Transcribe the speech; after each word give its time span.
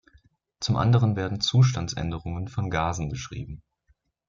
Zum 0.61 0.77
anderen 0.77 1.15
werden 1.15 1.41
Zustandsänderungen 1.41 2.47
von 2.47 2.71
Gasen 2.71 3.07
beschrieben. 3.07 3.61